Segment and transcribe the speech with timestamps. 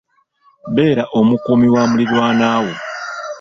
[0.75, 2.71] Beera omukuumi wa muliraanwawo.